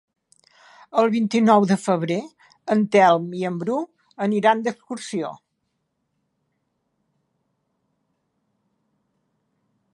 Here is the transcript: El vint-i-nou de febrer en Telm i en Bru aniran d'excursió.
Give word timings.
El 1.01 1.09
vint-i-nou 1.15 1.65
de 1.71 1.75
febrer 1.81 2.17
en 2.77 2.81
Telm 2.95 3.27
i 3.41 3.45
en 3.51 3.59
Bru 3.61 3.77
aniran 4.27 4.65
d'excursió. 4.67 5.31